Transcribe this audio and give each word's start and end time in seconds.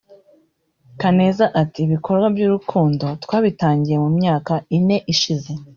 Kaneza 1.01 1.45
ati 1.61 1.79
“Ibikorwa 1.85 2.27
by’urukundo 2.35 3.05
twabitangiye 3.23 3.97
mu 4.03 4.09
myaka 4.19 4.53
ine 4.77 4.97
ishize 5.13 5.51